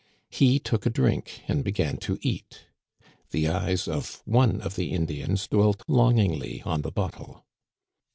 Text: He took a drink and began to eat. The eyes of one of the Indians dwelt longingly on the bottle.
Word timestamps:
He 0.31 0.57
took 0.57 0.87
a 0.87 0.89
drink 0.89 1.43
and 1.47 1.63
began 1.63 1.97
to 1.97 2.17
eat. 2.23 2.65
The 3.29 3.47
eyes 3.49 3.87
of 3.87 4.23
one 4.25 4.59
of 4.59 4.75
the 4.75 4.89
Indians 4.93 5.47
dwelt 5.47 5.83
longingly 5.87 6.63
on 6.63 6.81
the 6.81 6.89
bottle. 6.91 7.45